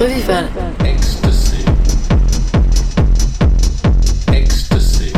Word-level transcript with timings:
Revival. 0.00 0.48
Ecstasy. 0.80 1.62
Ecstasy. 4.28 5.12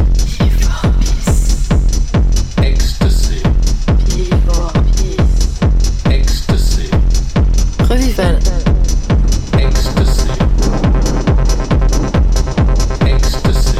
Ecstasy. 2.58 3.38
Ecstasy. 6.10 6.90
Revival. 7.88 8.38
Ecstasy. 9.54 10.32
Ecstasy. 13.06 13.78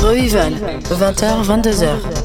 Revival. 0.00 0.52
20h, 0.88 1.44
22h. 1.44 2.15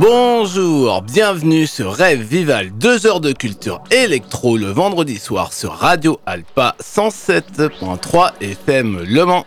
Bonjour, 0.00 1.02
bienvenue 1.02 1.66
sur 1.66 1.92
Rêve 1.92 2.20
Vival, 2.20 2.70
2 2.70 3.06
heures 3.08 3.20
de 3.20 3.32
culture 3.32 3.82
électro 3.90 4.56
le 4.56 4.68
vendredi 4.68 5.18
soir 5.18 5.52
sur 5.52 5.72
Radio 5.72 6.20
Alpa 6.24 6.76
107.3 6.80 8.30
FM 8.40 9.02
Le 9.02 9.24
Mans. 9.24 9.44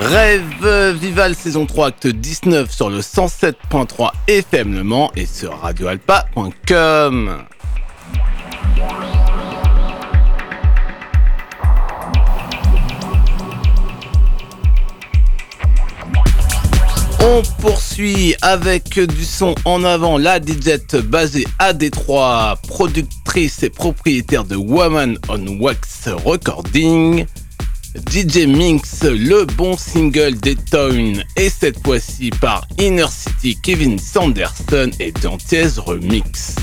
Rêve 0.00 0.96
Vival 0.96 1.36
saison 1.36 1.66
3 1.66 1.86
acte 1.86 2.08
19 2.08 2.68
sur 2.72 2.90
le 2.90 2.98
107.3 2.98 4.10
FM 4.26 4.74
Le 4.74 4.82
Mans 4.82 5.12
et 5.14 5.26
sur 5.26 5.56
radioalpa.com. 5.60 7.44
On 17.26 17.40
poursuit 17.62 18.34
avec 18.42 19.00
du 19.00 19.24
son 19.24 19.54
en 19.64 19.82
avant 19.82 20.18
la 20.18 20.38
DJ 20.38 20.76
basée 21.04 21.46
à 21.58 21.72
Détroit, 21.72 22.58
productrice 22.68 23.62
et 23.62 23.70
propriétaire 23.70 24.44
de 24.44 24.56
Woman 24.56 25.16
on 25.30 25.46
Wax 25.58 26.10
Recording. 26.22 27.24
DJ 28.10 28.46
Minx, 28.46 29.04
le 29.04 29.46
bon 29.56 29.74
single 29.78 30.38
des 30.38 30.56
Town, 30.56 31.24
et 31.36 31.48
cette 31.48 31.82
fois-ci 31.82 32.28
par 32.28 32.66
Inner 32.78 33.06
City 33.08 33.56
Kevin 33.62 33.98
Sanderson 33.98 34.90
et 35.00 35.12
Dantiez 35.12 35.68
Remix. 35.78 36.56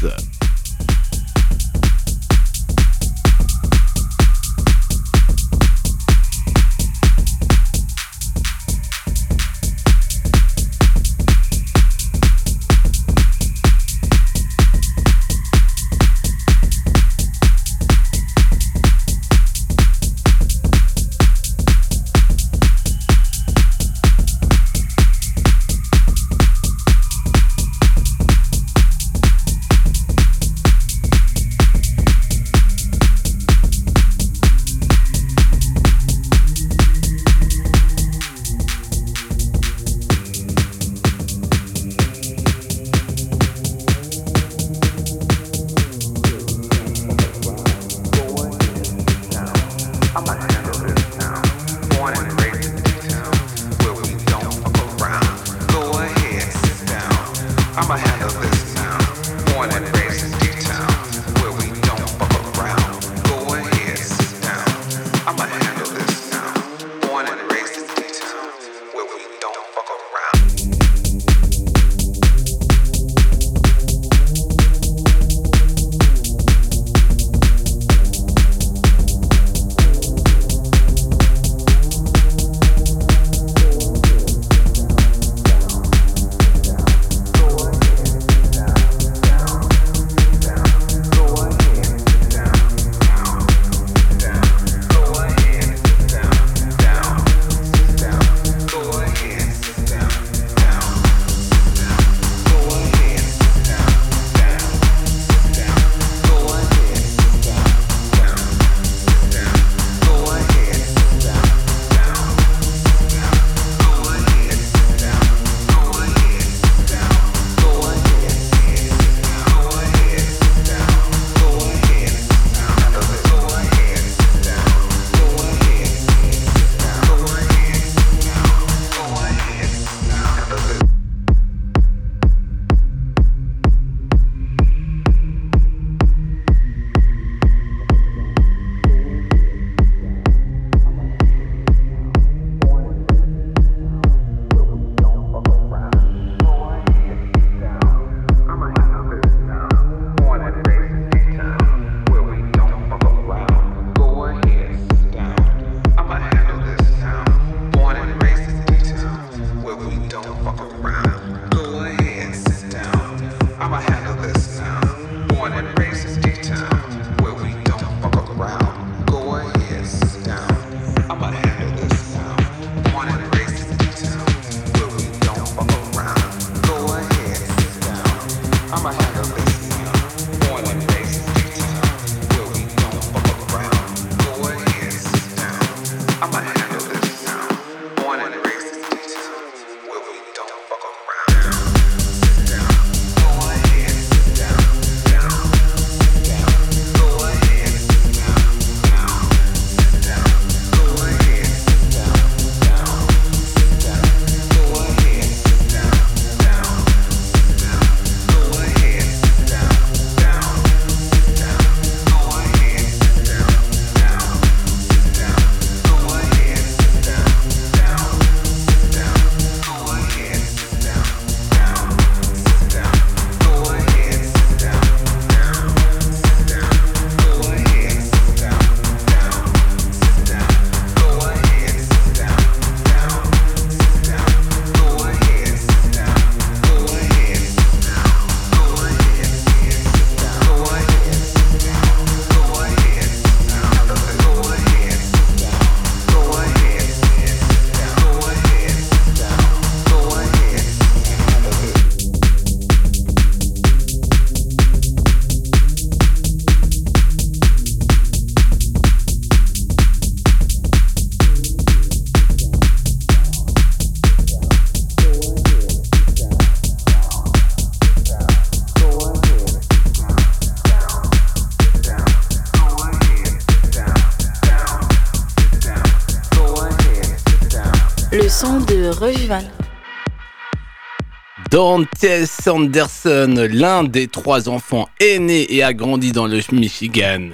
Dante 281.49 282.25
Sanderson, 282.25 283.47
l'un 283.51 283.83
des 283.83 284.07
trois 284.07 284.49
enfants, 284.49 284.87
est 284.99 285.19
né 285.19 285.53
et 285.53 285.63
a 285.63 285.73
grandi 285.73 286.11
dans 286.11 286.27
le 286.27 286.39
Michigan 286.51 287.29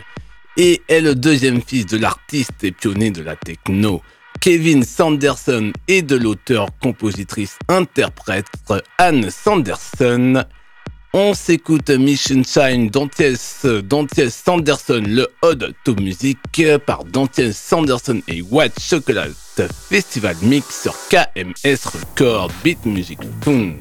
et 0.57 0.81
est 0.87 1.01
le 1.01 1.15
deuxième 1.15 1.61
fils 1.61 1.85
de 1.85 1.97
l'artiste 1.97 2.63
et 2.63 2.71
pionnier 2.71 3.11
de 3.11 3.21
la 3.21 3.35
techno. 3.35 4.01
Kevin 4.39 4.83
Sanderson 4.83 5.73
et 5.87 6.01
de 6.01 6.15
l'auteur-compositrice-interprète 6.15 8.47
Anne 8.97 9.29
Sanderson. 9.29 10.43
On 11.19 11.33
s'écoute 11.33 11.89
Mission 11.89 12.43
Shine 12.43 12.91
d'Anties 12.91 14.29
Sanderson, 14.29 15.03
le 15.03 15.27
Ode 15.41 15.73
to 15.83 15.95
Music 15.95 16.37
par 16.85 17.05
Dantiès 17.05 17.57
Sanderson 17.57 18.21
et 18.27 18.43
White 18.43 18.79
Chocolate 18.79 19.33
Festival 19.89 20.35
Mix 20.43 20.83
sur 20.83 20.93
KMS 21.09 21.79
Record 21.85 22.51
Beat 22.63 22.85
Music 22.85 23.17
Fund. 23.41 23.77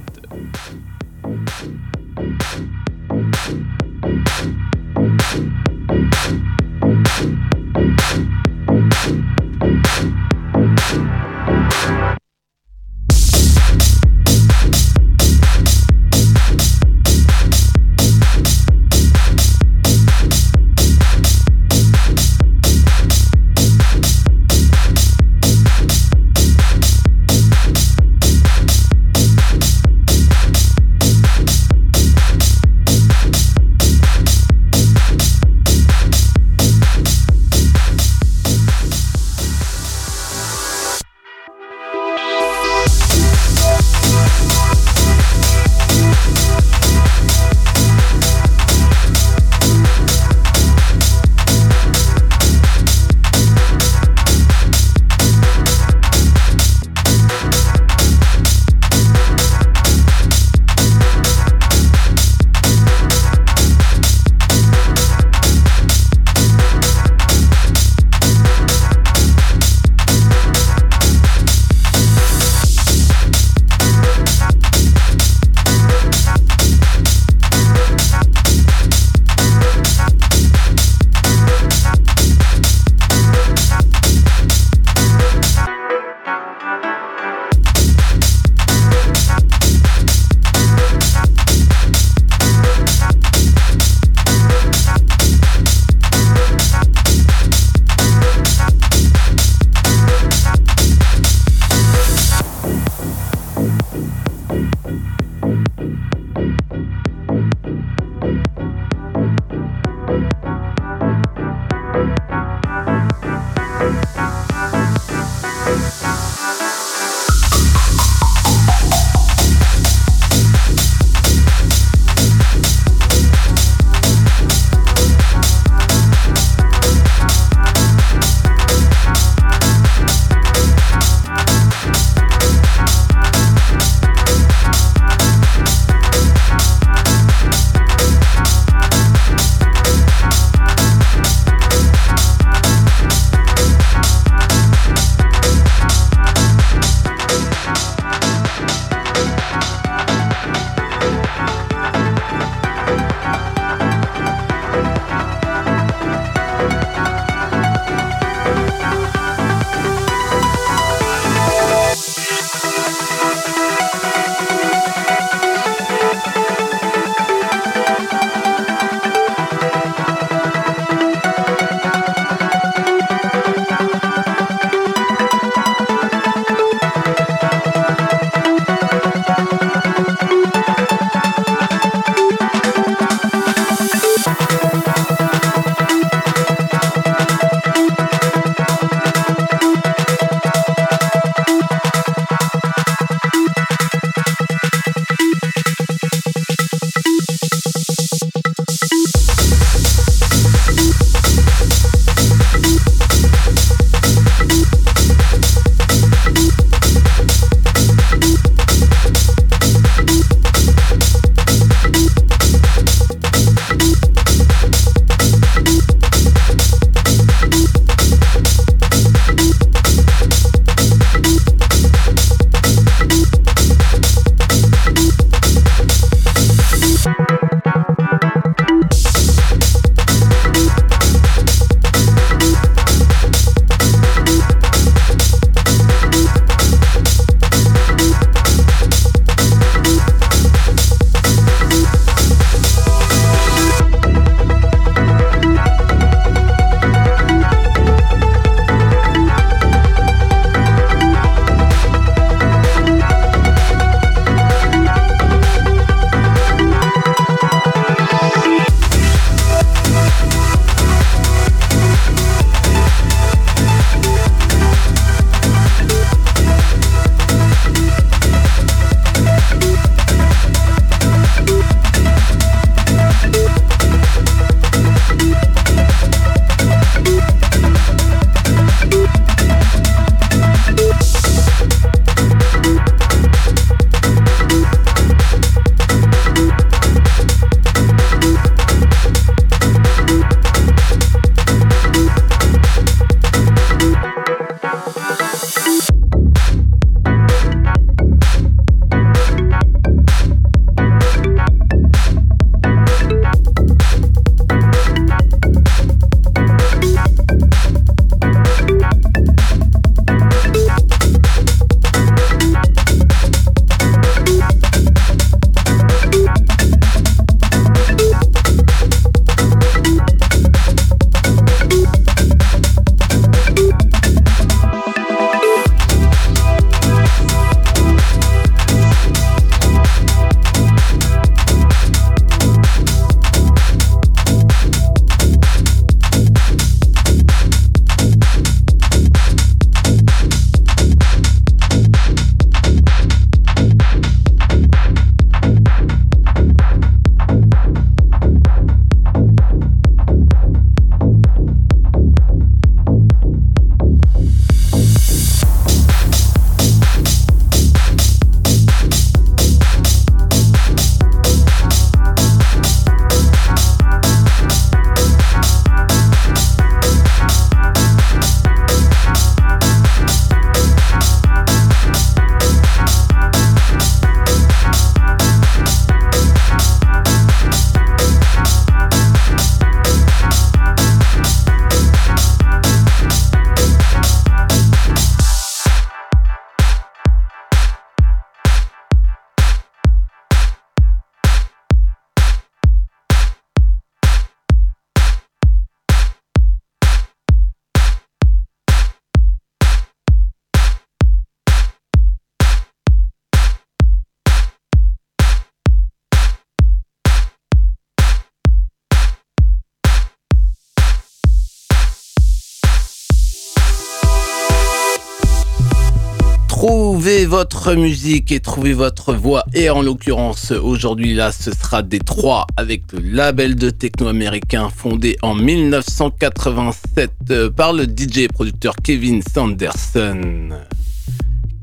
Votre 417.66 417.80
musique 417.80 418.30
et 418.30 418.38
trouvez 418.38 418.74
votre 418.74 419.12
voix. 419.12 419.44
Et 419.52 419.70
en 419.70 419.82
l'occurrence, 419.82 420.52
aujourd'hui, 420.52 421.14
là, 421.14 421.32
ce 421.32 421.50
sera 421.50 421.82
Détroit 421.82 422.46
avec 422.56 422.92
le 422.92 423.00
label 423.00 423.56
de 423.56 423.70
techno 423.70 424.06
américain 424.06 424.68
fondé 424.68 425.16
en 425.22 425.34
1987 425.34 427.10
euh, 427.30 427.50
par 427.50 427.72
le 427.72 427.84
DJ 427.84 428.18
et 428.18 428.28
producteur 428.28 428.76
Kevin 428.76 429.20
Sanderson. 429.20 430.50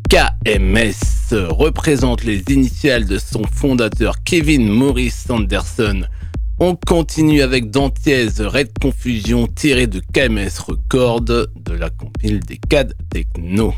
KMS 0.10 1.32
représente 1.50 2.26
les 2.26 2.44
initiales 2.50 3.06
de 3.06 3.18
son 3.18 3.44
fondateur 3.44 4.24
Kevin 4.26 4.68
Maurice 4.68 5.24
Sanderson. 5.26 6.02
On 6.60 6.76
continue 6.76 7.42
avec 7.42 7.72
Dantiez 7.72 8.28
Red 8.40 8.72
Confusion 8.82 9.48
tiré 9.48 9.88
de 9.88 10.02
KMS 10.12 10.60
Record 10.68 11.22
de 11.22 11.48
la 11.80 11.90
compile 11.90 12.42
des 12.42 12.60
CAD 12.70 12.94
Techno. 13.10 13.74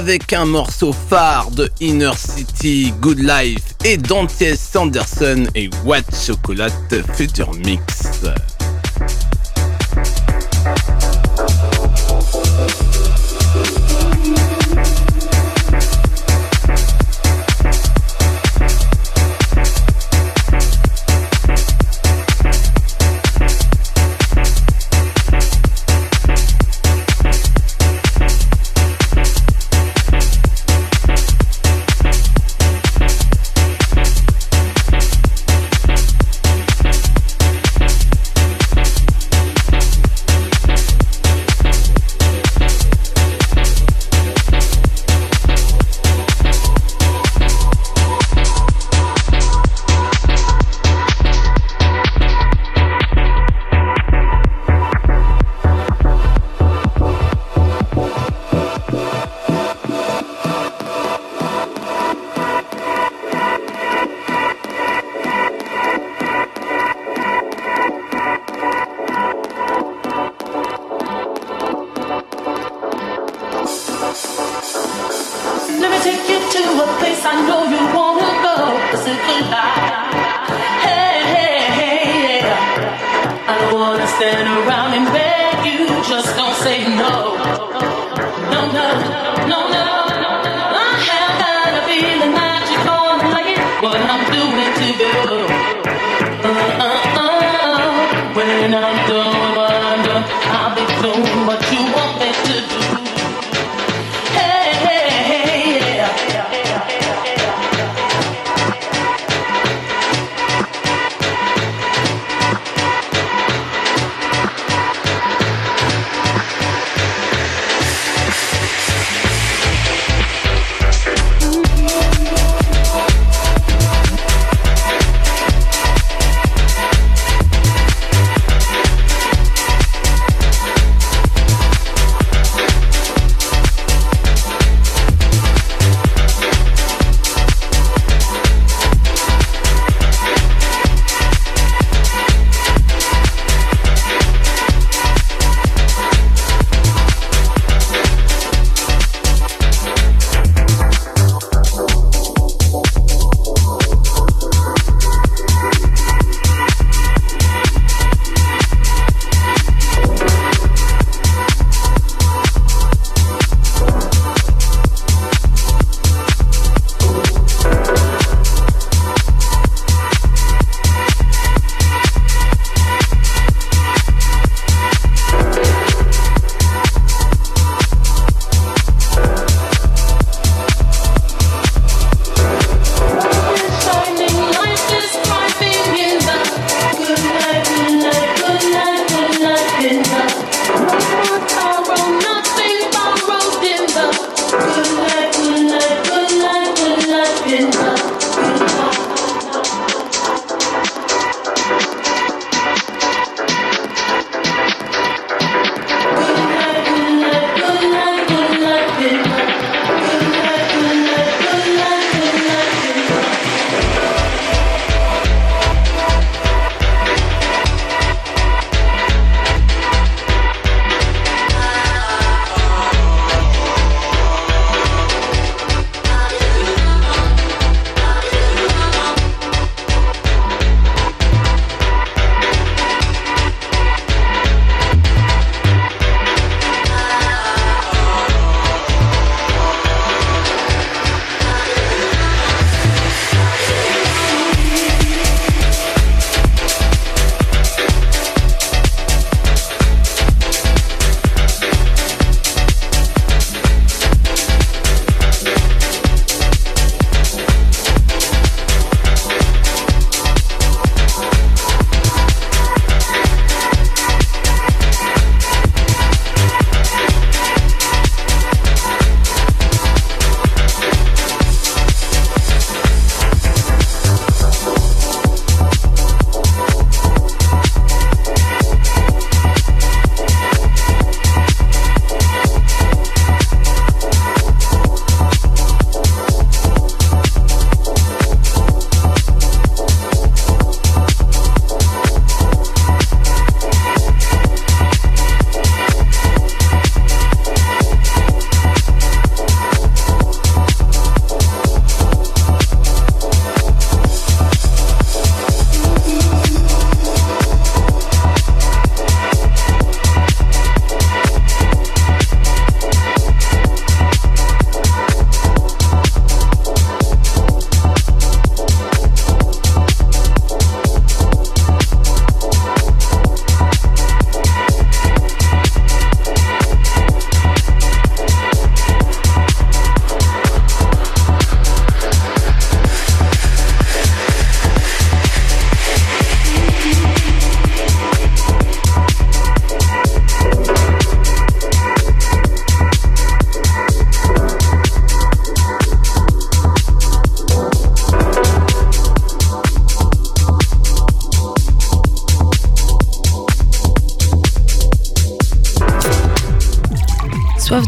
Avec 0.00 0.32
un 0.32 0.46
morceau 0.46 0.94
phare 0.94 1.50
de 1.50 1.70
Inner 1.82 2.12
City, 2.16 2.90
Good 3.02 3.18
Life 3.18 3.74
et 3.84 3.98
Dante 3.98 4.30
Sanderson 4.56 5.46
et 5.54 5.68
White 5.84 6.06
Chocolate 6.26 7.04
Future 7.14 7.52
Mix. 7.66 7.89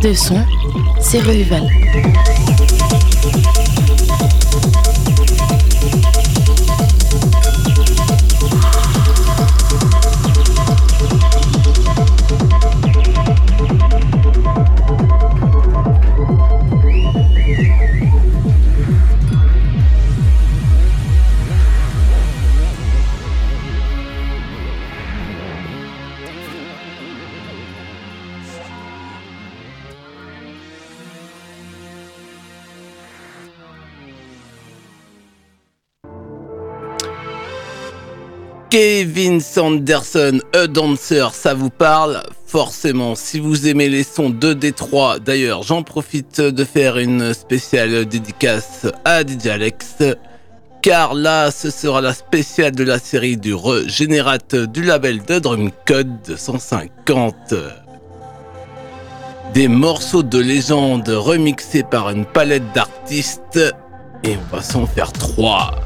De 0.03 0.15
son, 0.15 0.45
c'est 1.01 1.21
Revival. 1.21 1.82
Sanderson, 39.41 40.41
A 40.55 40.67
Dancer, 40.67 41.35
ça 41.35 41.55
vous 41.55 41.71
parle 41.71 42.23
Forcément, 42.47 43.15
si 43.15 43.41
vous 43.41 43.67
aimez 43.67 43.89
les 43.89 44.05
sons 44.05 44.31
de 44.31 44.53
Détroit, 44.53 45.19
d'ailleurs, 45.19 45.63
j'en 45.63 45.83
profite 45.83 46.41
de 46.41 46.65
faire 46.65 46.99
une 46.99 47.33
spéciale 47.33 48.05
dédicace 48.05 48.87
à 49.05 49.23
DJ 49.23 49.47
Alex, 49.47 50.03
car 50.83 51.15
là, 51.15 51.51
ce 51.51 51.71
sera 51.71 52.01
la 52.01 52.13
spéciale 52.13 52.73
de 52.73 52.85
la 52.85 52.99
série 52.99 53.37
du 53.37 53.55
Regénérate 53.55 54.55
du 54.55 54.83
label 54.83 55.23
de 55.25 55.39
Drum 55.39 55.71
Code 55.87 56.37
150. 56.37 57.55
Des 59.55 59.69
morceaux 59.69 60.23
de 60.23 60.39
légende 60.39 61.09
remixés 61.09 61.85
par 61.85 62.11
une 62.11 62.27
palette 62.27 62.73
d'artistes, 62.75 63.61
et 64.25 64.37
on 64.37 64.57
va 64.57 64.63
s'en 64.63 64.87
faire 64.87 65.13
trois. 65.13 65.82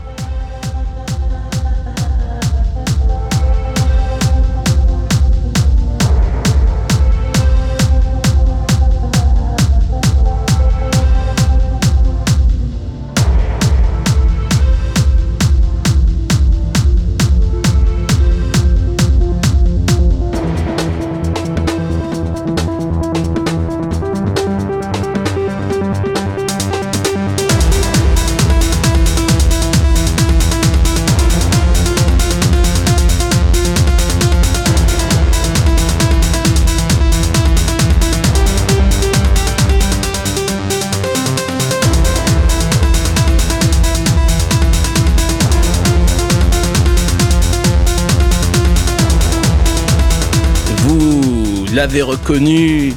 Reconnu. 51.94 52.92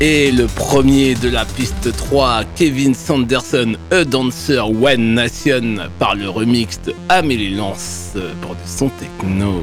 Et 0.00 0.30
le 0.30 0.46
premier 0.46 1.14
de 1.14 1.30
la 1.30 1.44
piste 1.44 1.96
3, 1.96 2.42
Kevin 2.54 2.94
Sanderson, 2.94 3.76
A 3.90 4.04
Dancer 4.04 4.60
One 4.60 5.14
Nation, 5.14 5.76
par 5.98 6.14
le 6.14 6.28
remix 6.28 6.80
de 6.84 6.94
Amélie 7.08 7.54
Lance 7.54 8.12
pour 8.42 8.54
du 8.54 8.60
son 8.66 8.90
techno. 8.90 9.62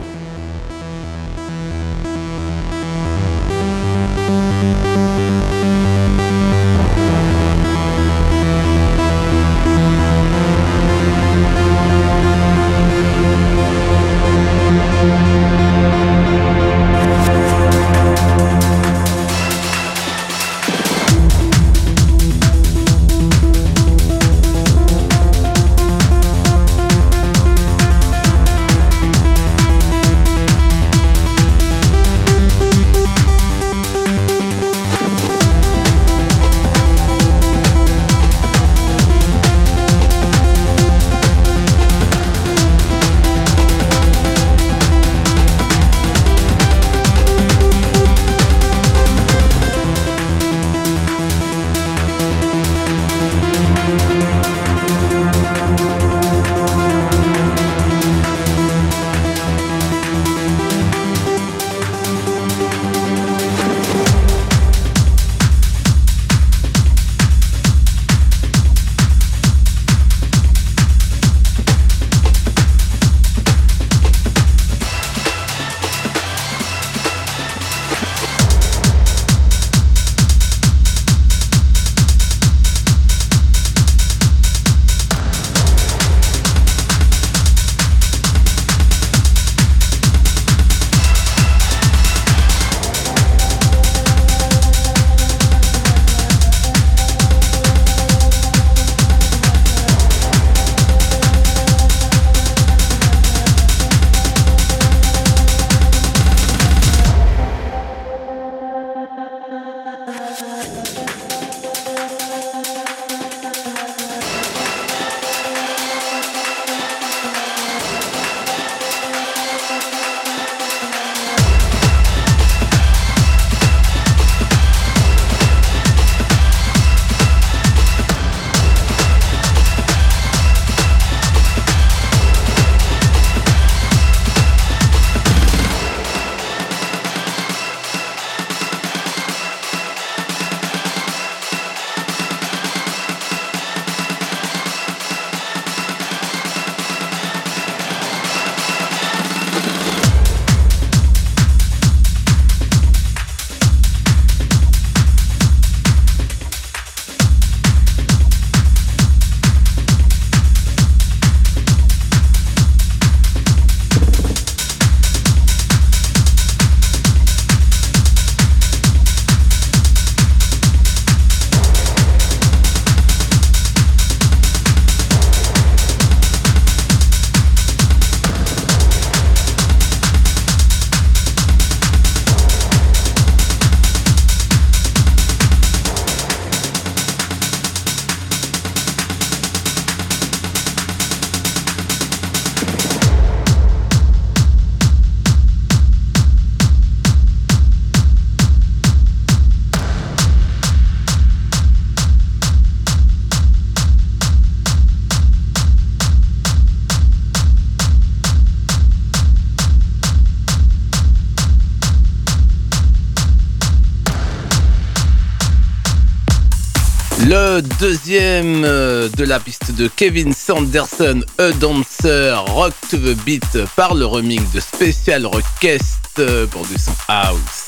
Deuxième 217.83 218.63
euh, 218.63 219.09
de 219.09 219.25
la 219.25 219.41
piste 219.41 219.75
de 219.75 219.89
Kevin 219.89 220.31
Sanderson, 220.31 221.19
A 221.37 221.51
Dancer, 221.51 222.33
Rock 222.47 222.73
to 222.89 222.95
the 222.95 223.13
Beat 223.25 223.65
par 223.75 223.93
le 223.93 224.05
remix 224.05 224.41
de 224.53 224.61
Special 224.61 225.25
Request 225.25 226.21
pour 226.49 226.65
du 226.65 226.77
son 226.77 226.93
house. 227.09 227.62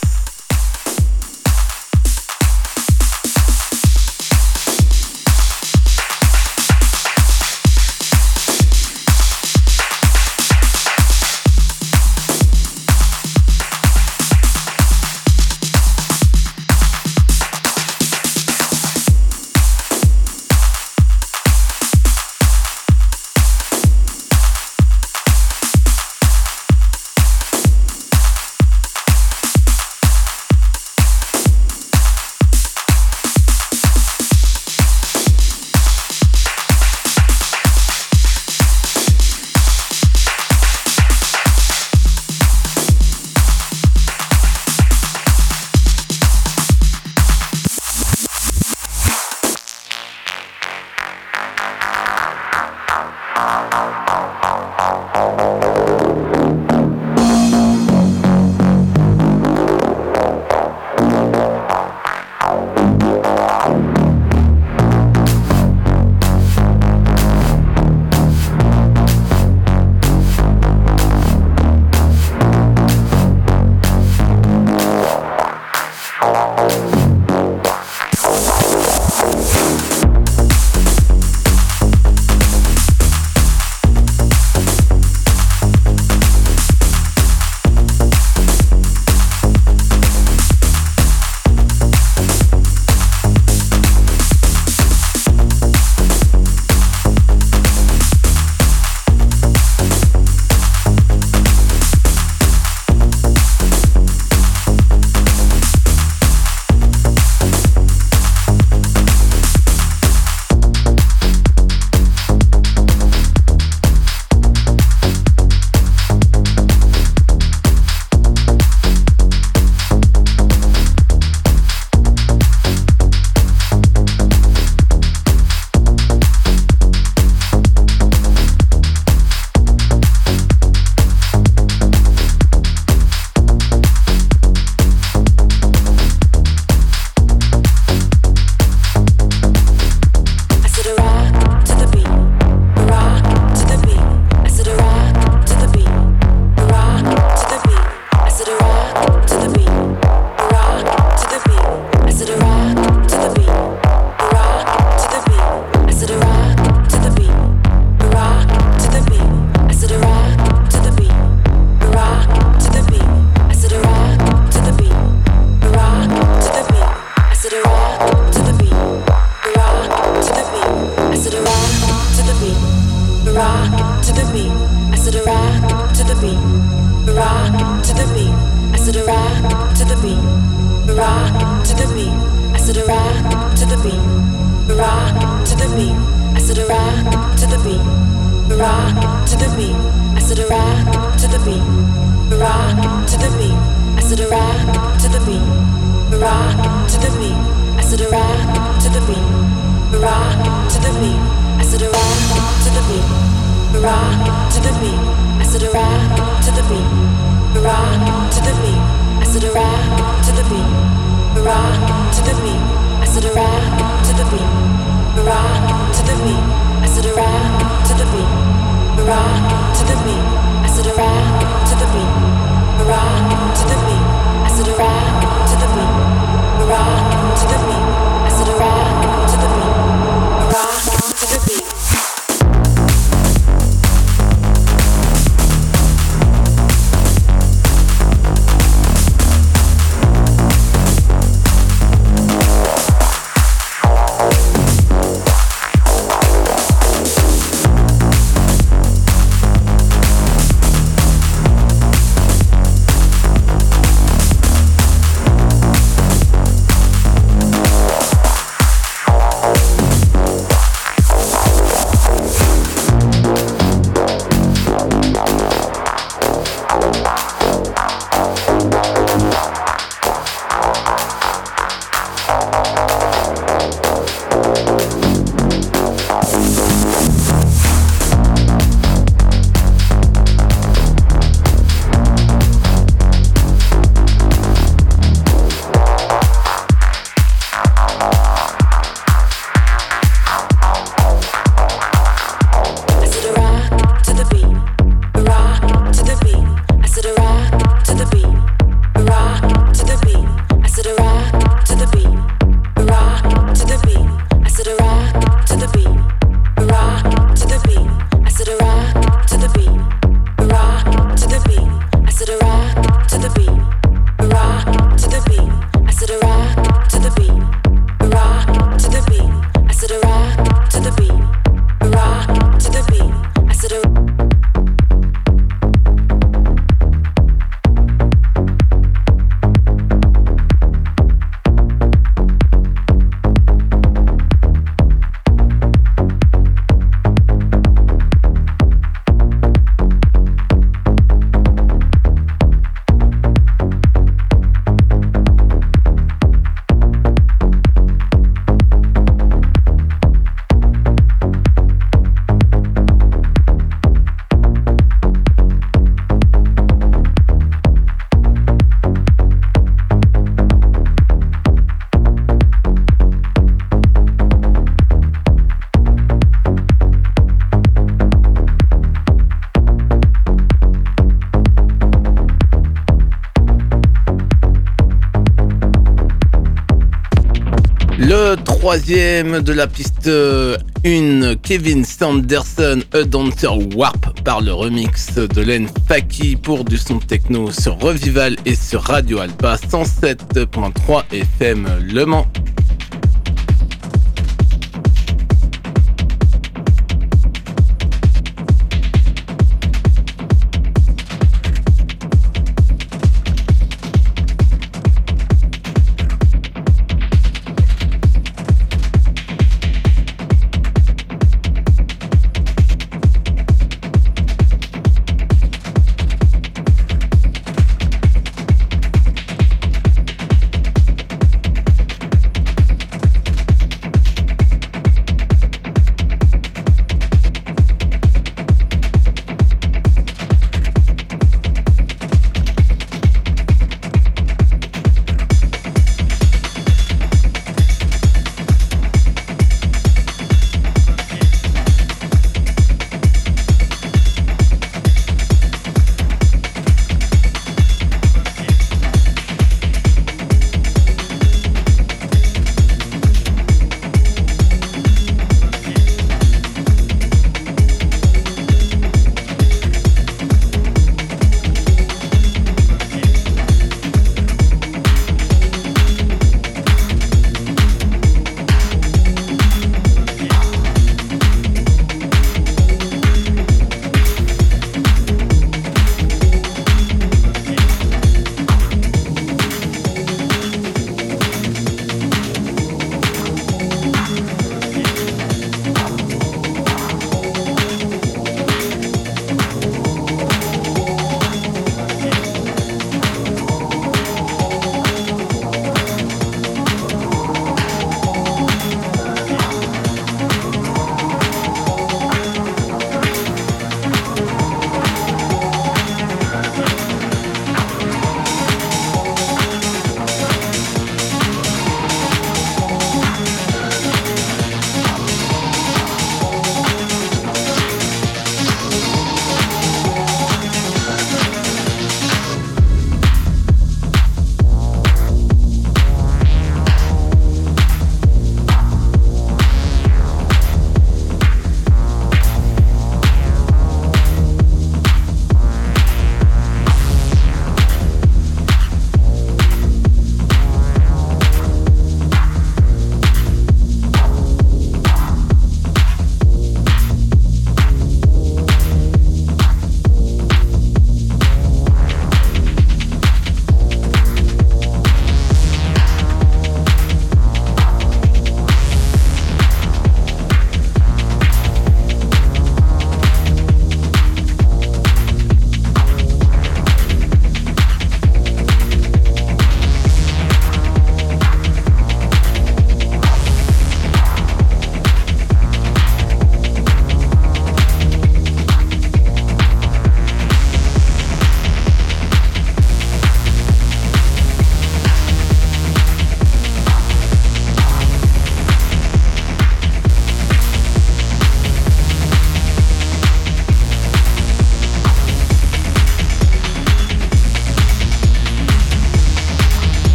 Troisième 378.65 379.41
de 379.41 379.53
la 379.53 379.67
piste 379.67 380.09
1, 380.09 381.35
Kevin 381.43 381.85
Sanderson, 381.85 382.81
A 382.93 383.03
Dancer 383.03 383.51
Warp 383.75 384.19
par 384.23 384.41
le 384.41 384.53
remix 384.53 385.13
de 385.13 385.41
Len 385.41 385.67
Faki 385.87 386.35
pour 386.35 386.65
du 386.65 386.79
son 386.79 386.97
techno 386.97 387.51
sur 387.51 387.77
Revival 387.77 388.35
et 388.43 388.55
sur 388.55 388.81
Radio 388.81 389.19
Alpha 389.19 389.57
107.3 389.57 391.03
FM 391.11 391.67
Le 391.93 392.05
Mans. 392.07 392.25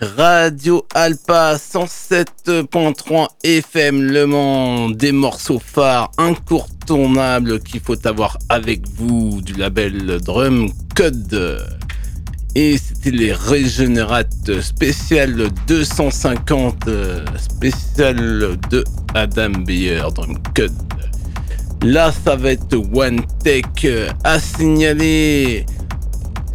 Radio 0.00 0.84
Alpa 0.94 1.54
107.3 1.54 3.28
FM 3.44 4.02
Le 4.02 4.26
Mans, 4.26 4.90
des 4.90 5.12
morceaux 5.12 5.60
phares 5.64 6.10
incontournables 6.18 7.60
qu'il 7.60 7.80
faut 7.80 8.06
avoir 8.06 8.38
avec 8.48 8.88
vous 8.88 9.40
du 9.40 9.52
label 9.52 10.18
Drum 10.20 10.72
Code. 10.96 11.60
Et 12.54 12.76
c'était 12.78 13.10
les 13.10 13.32
régénérates 13.32 14.60
spéciales 14.60 15.48
250 15.66 16.88
spécial 17.38 18.58
de 18.70 18.84
Adam 19.14 19.50
Beyer 19.64 20.02
Drum 20.14 20.36
Code. 20.54 20.72
Là, 21.82 22.12
ça 22.12 22.36
va 22.36 22.52
être 22.52 22.76
One 22.92 23.22
Tech 23.42 23.64
à 24.24 24.38
signaler. 24.38 25.64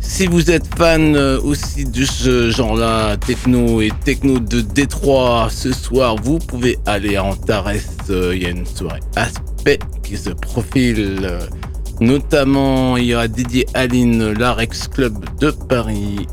Si 0.07 0.27
vous 0.27 0.51
êtes 0.51 0.67
fan 0.77 1.15
euh, 1.15 1.41
aussi 1.41 1.83
de 1.83 2.05
ce 2.05 2.51
genre-là, 2.51 3.17
techno 3.17 3.81
et 3.81 3.91
techno 4.03 4.39
de 4.39 4.61
Détroit, 4.61 5.49
ce 5.49 5.73
soir, 5.73 6.15
vous 6.15 6.37
pouvez 6.37 6.77
aller 6.85 7.15
à 7.15 7.23
Antares. 7.23 7.73
Euh, 8.11 8.33
il 8.35 8.43
y 8.43 8.45
a 8.45 8.49
une 8.49 8.67
soirée 8.67 8.99
aspect 9.15 9.79
qui 10.03 10.15
se 10.15 10.29
profile. 10.29 11.27
Notamment, 12.01 12.97
il 12.97 13.05
y 13.05 13.15
aura 13.15 13.27
Didier 13.27 13.65
Aline, 13.73 14.33
l'Arex 14.33 14.87
Club 14.89 15.25
de 15.39 15.51
Paris. 15.51 16.27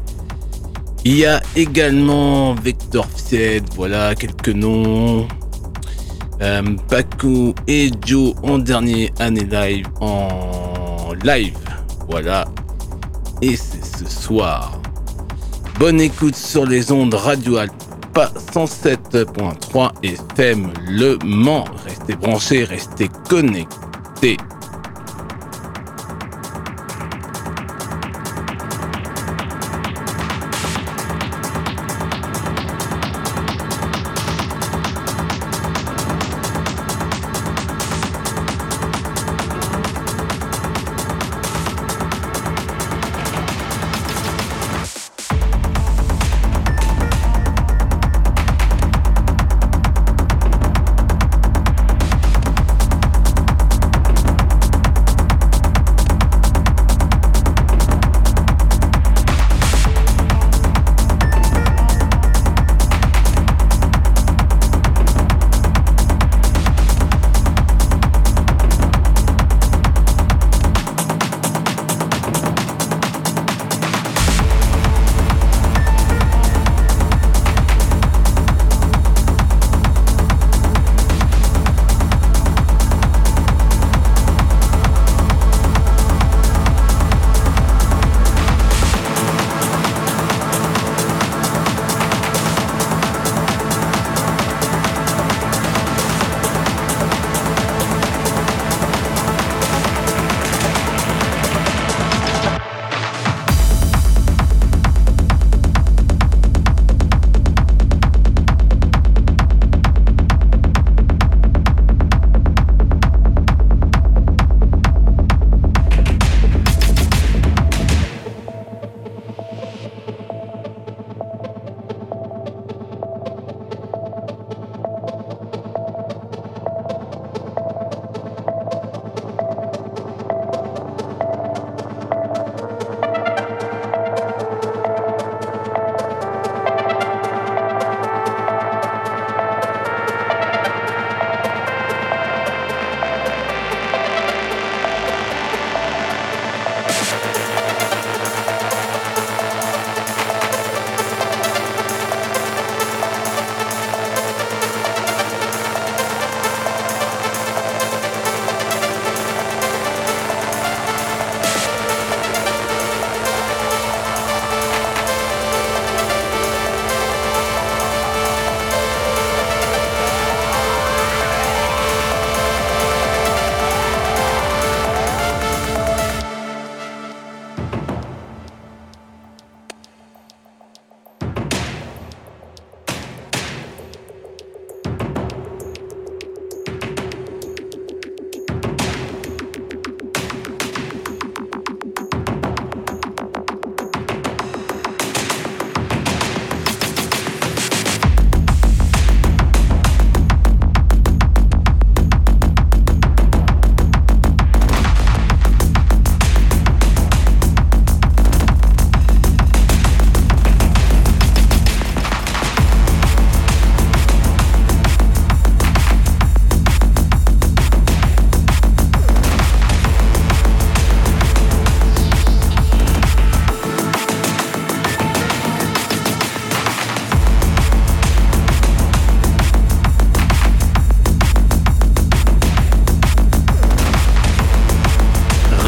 Il 1.04 1.16
y 1.16 1.24
a 1.24 1.40
également 1.56 2.54
Vector 2.54 3.06
Fied, 3.06 3.64
voilà 3.76 4.14
quelques 4.14 4.48
noms. 4.48 5.26
Euh, 6.40 6.62
Paco 6.88 7.54
et 7.68 7.90
Joe 8.04 8.34
en 8.42 8.58
dernier 8.58 9.12
année 9.20 9.44
live 9.44 9.86
en 10.00 11.12
live. 11.24 11.58
Voilà, 12.08 12.44
et 13.40 13.56
c'est 13.56 13.84
ce 13.84 14.08
soir. 14.08 14.80
Bonne 15.78 16.00
écoute 16.00 16.36
sur 16.36 16.66
les 16.66 16.90
ondes 16.90 17.14
radio 17.14 17.56
Alpa 17.56 18.32
107.3 18.52 19.90
FM 20.02 20.72
Le 20.88 21.18
Mans. 21.24 21.64
Restez 21.84 22.16
branchés, 22.16 22.64
restez 22.64 23.08
connectés. 23.28 23.81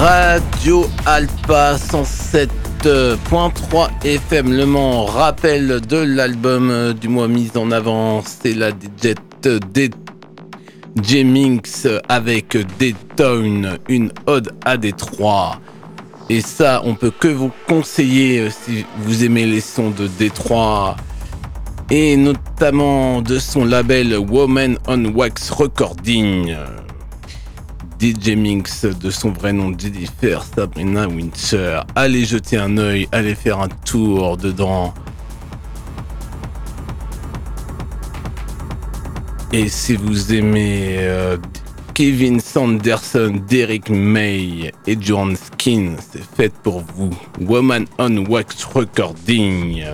Radio 0.04 0.84
Alpa 1.06 1.76
107.3 1.76 3.88
FM 4.04 4.52
Le 4.52 4.66
Mans. 4.66 5.06
Rappel 5.06 5.80
de 5.80 5.96
l'album 5.96 6.92
du 6.92 7.08
mois 7.08 7.26
mis 7.26 7.50
en 7.56 7.70
avant, 7.70 8.22
c'est 8.22 8.52
la 8.52 8.68
DJ 8.68 9.14
J-Minx 11.02 11.88
avec 12.06 12.54
Dayton, 12.78 13.78
une 13.88 14.12
ode 14.26 14.52
à 14.66 14.76
Détroit. 14.76 15.58
Et 16.28 16.42
ça, 16.42 16.82
on 16.84 16.96
peut 16.96 17.12
que 17.18 17.28
vous 17.28 17.50
conseiller 17.66 18.40
euh, 18.40 18.50
si 18.50 18.84
vous 18.98 19.24
aimez 19.24 19.46
les 19.46 19.62
sons 19.62 19.88
de 19.88 20.06
Détroit 20.06 20.96
et 21.90 22.18
notamment 22.18 23.22
de 23.22 23.38
son 23.38 23.64
label 23.64 24.18
Woman 24.18 24.76
on 24.86 25.02
Wax 25.14 25.48
Recording. 25.48 26.54
DJ 28.00 28.36
Minx 28.36 28.84
de 28.84 29.10
son 29.10 29.30
vrai 29.30 29.52
nom 29.52 29.72
Jennifer 29.78 30.42
Sabrina 30.42 31.06
Winter. 31.08 31.80
Allez 31.94 32.24
jeter 32.24 32.56
un 32.56 32.76
oeil, 32.78 33.08
allez 33.12 33.34
faire 33.34 33.60
un 33.60 33.68
tour 33.68 34.36
dedans. 34.36 34.92
Et 39.52 39.68
si 39.68 39.94
vous 39.94 40.34
aimez 40.34 40.96
euh, 40.98 41.36
Kevin 41.94 42.40
Sanderson, 42.40 43.40
Derek 43.48 43.88
May 43.88 44.72
et 44.86 44.96
John 45.00 45.36
Skin, 45.36 45.94
c'est 46.00 46.24
fait 46.24 46.52
pour 46.52 46.80
vous. 46.80 47.10
Woman 47.40 47.86
on 47.98 48.26
Wax 48.26 48.64
Recording. 48.64 49.84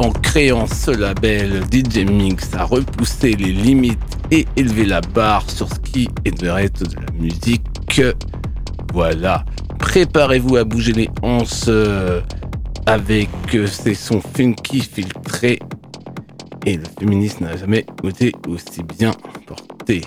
En 0.00 0.10
créant 0.12 0.66
ce 0.66 0.90
label, 0.90 1.62
DJ 1.70 1.98
Mix 2.10 2.54
a 2.54 2.64
repoussé 2.64 3.32
les 3.32 3.52
limites 3.52 3.98
et 4.30 4.46
élevé 4.56 4.86
la 4.86 5.02
barre 5.02 5.48
sur 5.48 5.68
ce 5.68 5.78
qui 5.78 6.08
est 6.24 6.42
le 6.42 6.52
reste 6.52 6.90
de 6.90 6.96
la 6.96 7.12
musique. 7.12 8.00
Voilà. 8.94 9.44
Préparez-vous 9.78 10.56
à 10.56 10.64
bouger 10.64 10.92
les 10.92 11.10
hanches 11.22 11.68
euh, 11.68 12.22
avec 12.86 13.28
euh, 13.54 13.66
ces 13.66 13.94
sons 13.94 14.22
funky 14.34 14.80
filtrés. 14.80 15.58
Et 16.64 16.78
le 16.78 16.84
féminisme 16.98 17.44
n'a 17.44 17.56
jamais 17.58 17.84
été 18.02 18.32
aussi 18.48 18.82
bien 18.82 19.12
porté. 19.46 20.02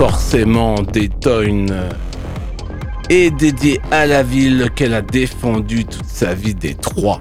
Et 0.00 0.02
forcément, 0.02 0.76
Dayton 0.76 1.66
est 3.10 3.30
dédié 3.36 3.80
à 3.90 4.06
la 4.06 4.22
ville 4.22 4.70
qu'elle 4.74 4.94
a 4.94 5.02
défendue 5.02 5.84
toute 5.84 6.06
sa 6.06 6.32
vie 6.32 6.54
des 6.54 6.74
trois. 6.74 7.20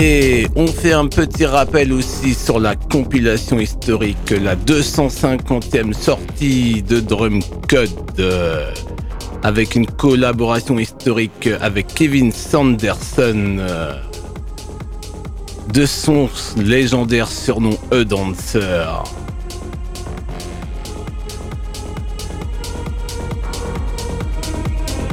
Et 0.00 0.46
on 0.54 0.68
fait 0.68 0.92
un 0.92 1.08
petit 1.08 1.44
rappel 1.44 1.92
aussi 1.92 2.32
sur 2.32 2.60
la 2.60 2.76
compilation 2.76 3.58
historique, 3.58 4.30
la 4.30 4.54
250e 4.54 5.92
sortie 5.92 6.84
de 6.84 7.00
Drum 7.00 7.40
Code, 7.68 7.90
euh, 8.20 8.72
avec 9.42 9.74
une 9.74 9.86
collaboration 9.86 10.78
historique 10.78 11.48
avec 11.60 11.88
Kevin 11.88 12.30
Sanderson, 12.30 13.56
euh, 13.58 13.94
de 15.74 15.84
son 15.84 16.28
légendaire 16.56 17.26
surnom 17.26 17.76
E 17.92 18.04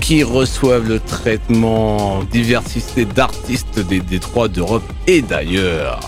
qui 0.06 0.22
reçoivent 0.22 0.88
le 0.88 1.00
traitement 1.00 2.24
diversité 2.26 3.06
d'artistes 3.06 3.80
des 3.80 4.02
détroits 4.02 4.48
d'Europe 4.48 4.84
et 5.08 5.24
d'ailleurs. 5.24 6.00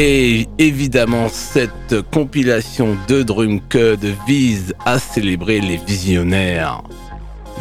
Et 0.00 0.46
évidemment, 0.58 1.28
cette 1.28 2.08
compilation 2.12 2.96
de 3.08 3.24
Drum 3.24 3.60
Code 3.60 4.06
vise 4.28 4.72
à 4.86 5.00
célébrer 5.00 5.60
les 5.60 5.76
visionnaires 5.76 6.84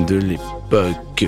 de 0.07 0.17
l'époque. 0.17 1.25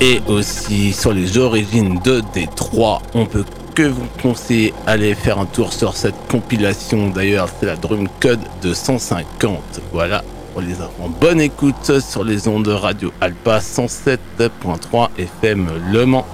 Et 0.00 0.22
aussi 0.26 0.94
sur 0.94 1.12
les 1.12 1.36
origines 1.36 2.00
de 2.02 2.22
Détroit, 2.32 3.02
on 3.12 3.26
peut 3.26 3.44
que 3.74 3.82
vous 3.82 4.08
conseiller 4.22 4.72
aller 4.86 5.14
faire 5.14 5.38
un 5.38 5.44
tour 5.44 5.74
sur 5.74 5.94
cette 5.94 6.26
compilation. 6.30 7.10
D'ailleurs, 7.10 7.50
c'est 7.60 7.66
la 7.66 7.76
Drum 7.76 8.08
Code 8.18 8.40
de 8.62 8.72
150. 8.72 9.82
Voilà, 9.92 10.24
les 10.60 10.80
enfants. 10.80 11.10
Bonne 11.20 11.40
écoute 11.40 12.00
sur 12.00 12.24
les 12.24 12.48
ondes 12.48 12.64
de 12.64 12.72
Radio 12.72 13.12
Alpa 13.20 13.58
107.3 13.58 15.08
FM 15.18 15.68
Le 15.92 16.06
Mans. 16.06 16.26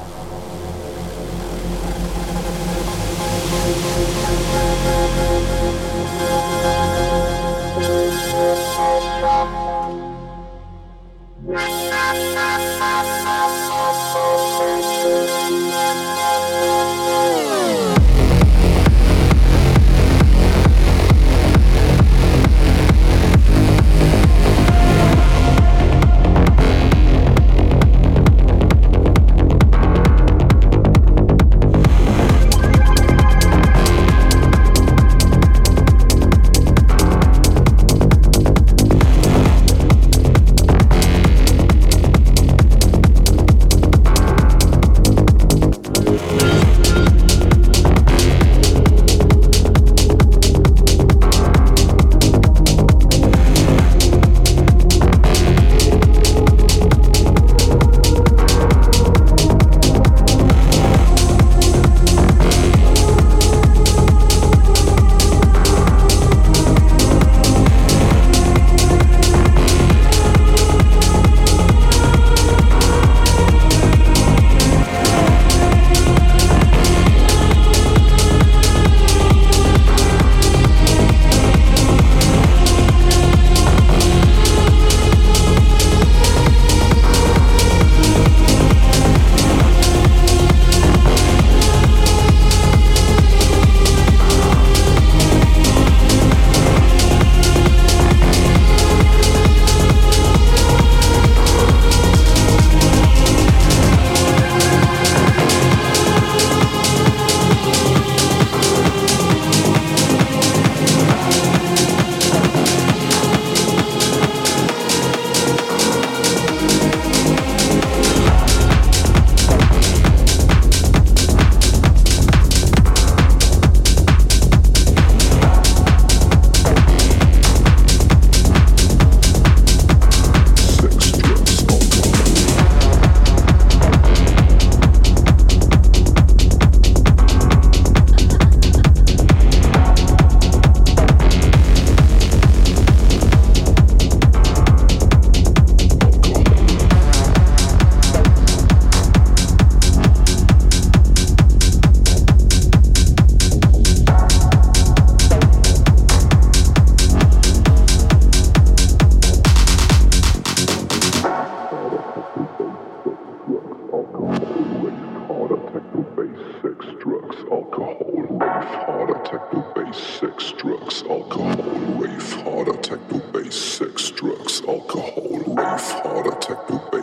Techno 172.96 173.18
bass, 173.30 173.54
sex, 173.54 174.10
drugs, 174.10 174.62
alcohol, 174.66 175.42
rave, 175.48 175.80
heart 176.00 176.26
attack, 176.28 176.66
do. 176.66 176.95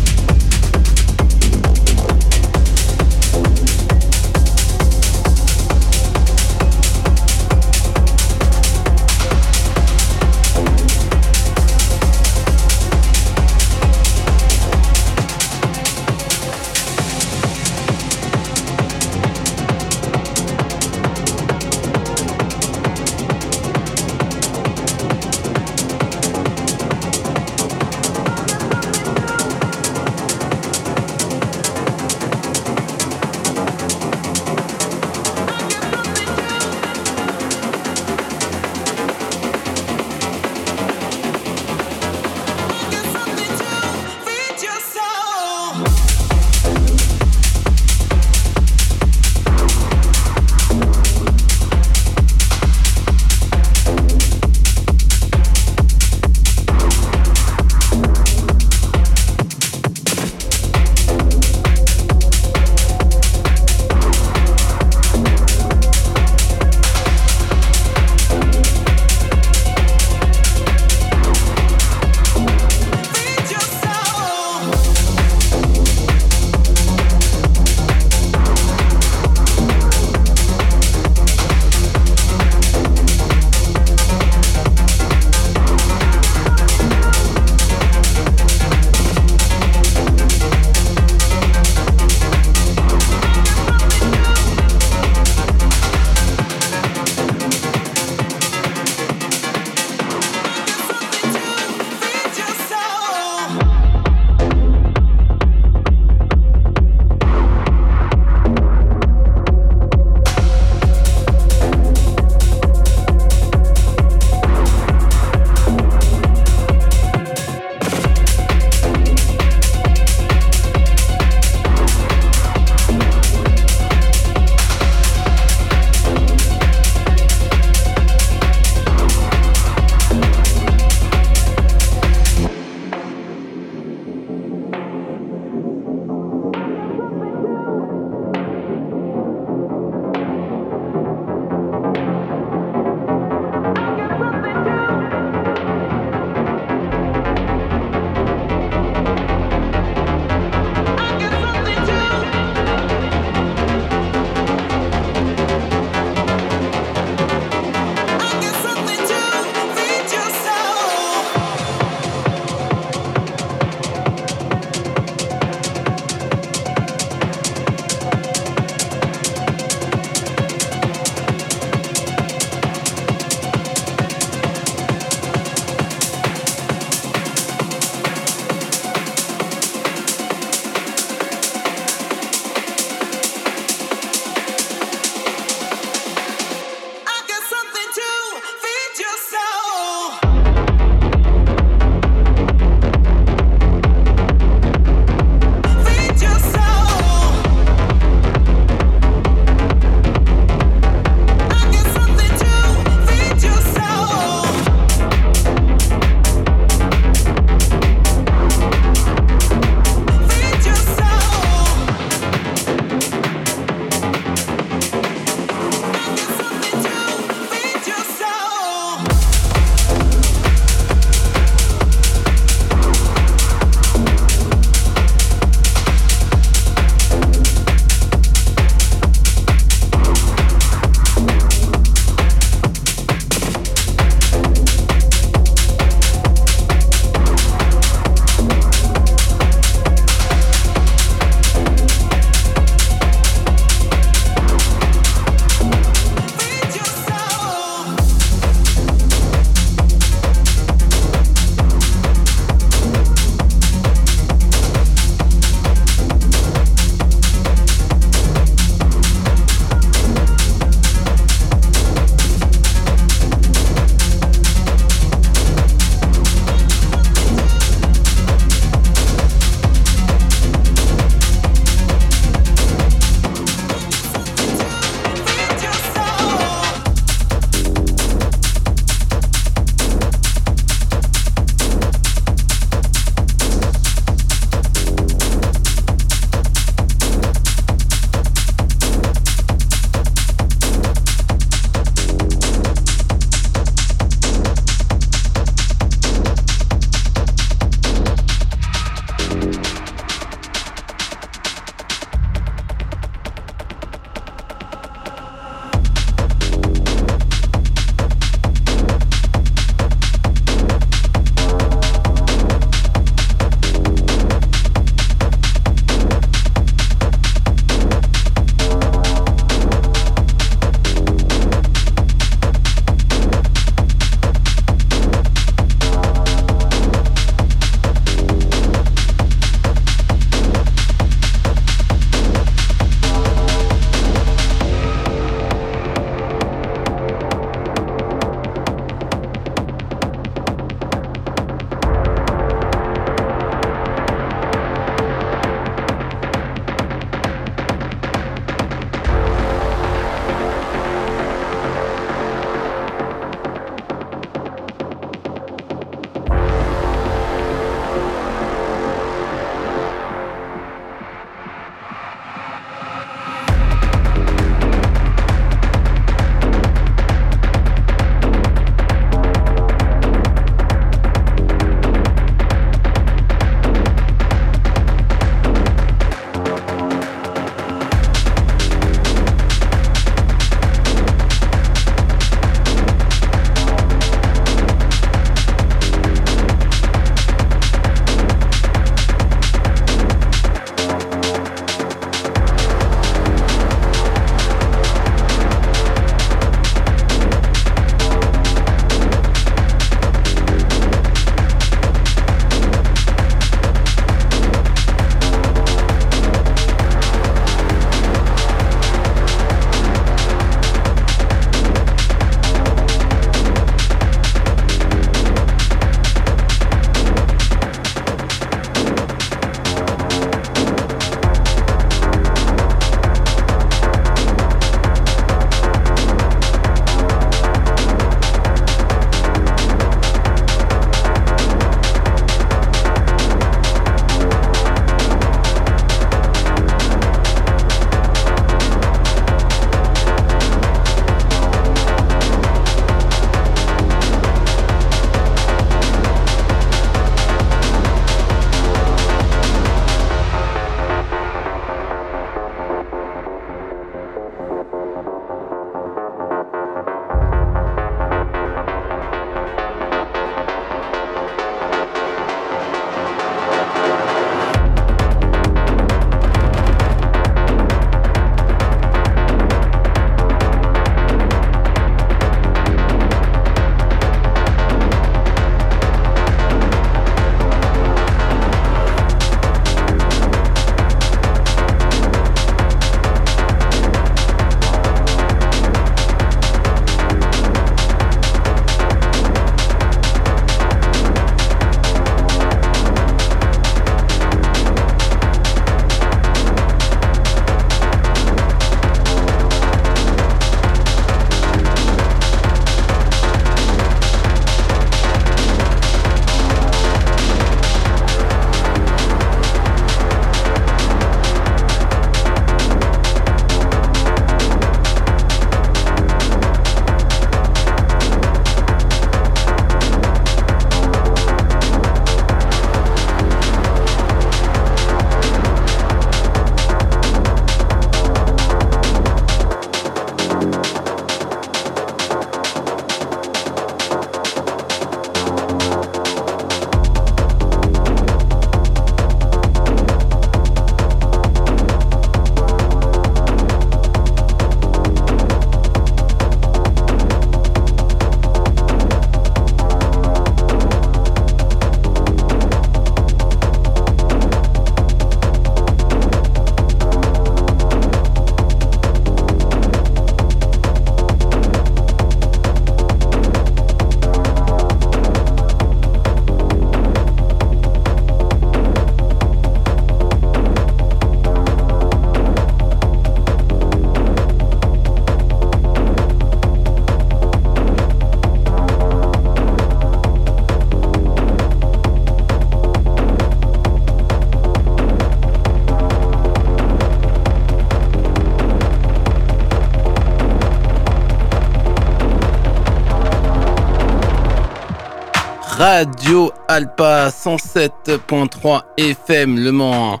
Alpa 596.52 597.08
107.3 597.08 598.60
FM 598.76 599.38
Le 599.42 599.52
Mans. 599.52 600.00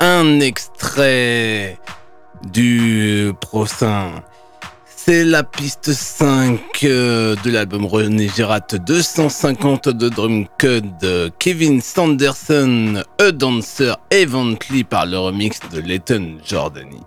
Un 0.00 0.40
extrait 0.40 1.78
du 2.50 3.34
prochain. 3.42 4.22
C'est 4.86 5.22
la 5.22 5.44
piste 5.44 5.92
5 5.92 6.60
euh, 6.84 7.36
de 7.44 7.50
l'album 7.50 7.84
René 7.84 8.30
Girard 8.34 8.62
250 8.72 9.90
de 9.90 10.08
Drum 10.08 10.46
Code. 10.58 11.30
Kevin 11.38 11.82
Sanderson, 11.82 13.02
A 13.20 13.30
Dancer, 13.30 13.94
Eventually 14.10 14.84
par 14.84 15.04
le 15.04 15.18
remix 15.18 15.60
de 15.74 15.78
Leighton 15.78 16.38
Jordani. 16.42 17.01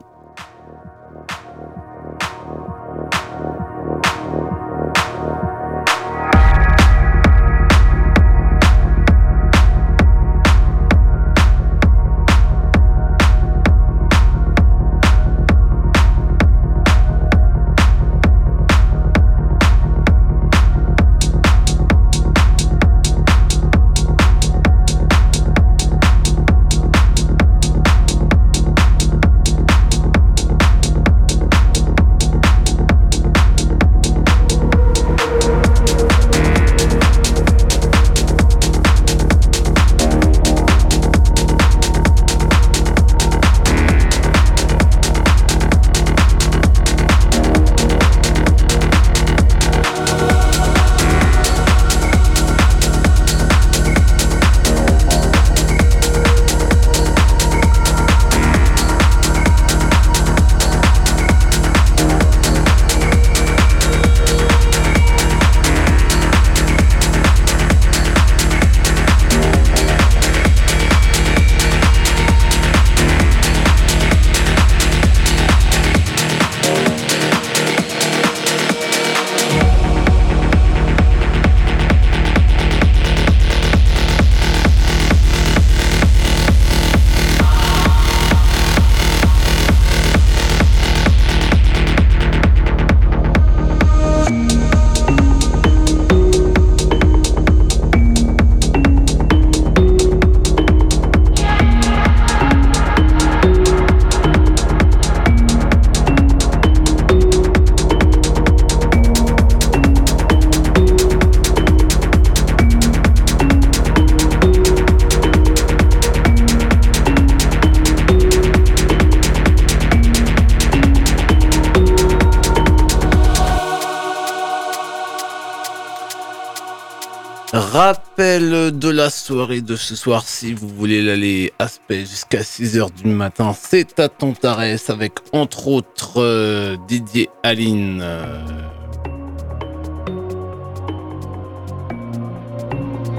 De 128.72 128.90
la 128.90 129.12
soirée 129.12 129.62
de 129.62 129.76
ce 129.76 129.96
soir, 129.96 130.24
si 130.26 130.54
vous 130.54 130.68
voulez 130.68 131.04
l'aller 131.04 131.54
aspect 131.60 132.00
jusqu'à 132.00 132.40
6h 132.40 132.92
du 132.96 133.08
matin, 133.08 133.56
c'est 133.60 134.00
à 134.00 134.10
Tontares 134.10 134.60
avec 134.88 135.14
entre 135.34 135.68
autres 135.68 136.14
euh, 136.18 136.76
Didier 136.88 137.30
Aline. 137.44 138.04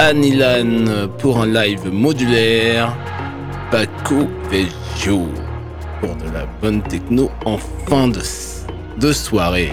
Anilan 0.01 1.09
pour 1.19 1.41
un 1.43 1.47
live 1.47 1.93
modulaire, 1.93 2.93
Paco 3.71 4.27
Veggio 4.51 5.29
pour 6.01 6.17
de 6.17 6.31
la 6.35 6.45
bonne 6.61 6.83
techno 6.83 7.31
en 7.45 7.59
fin 7.87 8.09
de 8.09 9.13
soirée. 9.13 9.73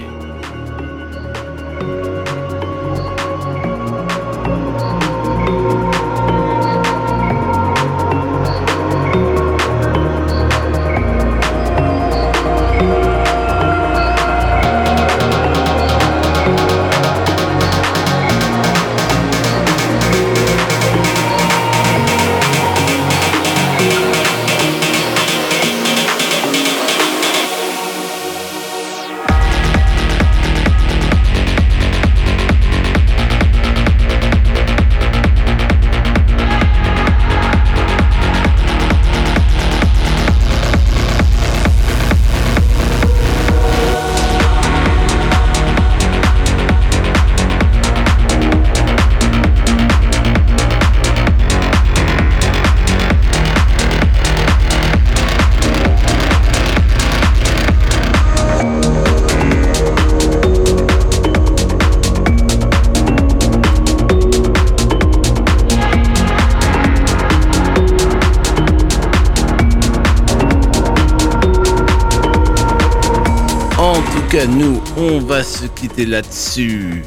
Là-dessus. 75.98 77.04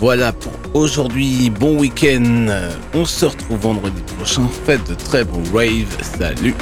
Voilà 0.00 0.32
pour 0.32 0.52
aujourd'hui. 0.74 1.50
Bon 1.50 1.78
week-end. 1.78 2.46
On 2.94 3.04
se 3.04 3.26
retrouve 3.26 3.58
vendredi 3.58 4.02
prochain. 4.16 4.48
Faites 4.66 4.88
de 4.88 4.94
très 4.94 5.24
bons 5.24 5.44
raves. 5.52 5.96
Salut. 6.18 6.54